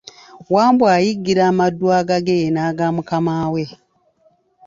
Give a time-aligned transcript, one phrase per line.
[0.53, 3.63] Wambwa ayiggira amaddu agage n’agamukamaawe.